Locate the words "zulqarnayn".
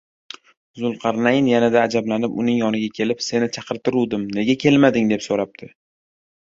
0.79-1.49